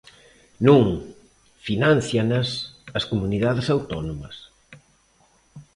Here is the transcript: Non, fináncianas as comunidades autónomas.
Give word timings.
Non, 0.67 0.83
fináncianas 1.67 2.47
as 2.97 3.03
comunidades 3.11 3.67
autónomas. 3.75 4.35